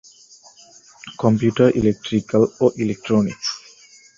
[1.19, 3.47] Computer, electrical ও electronics.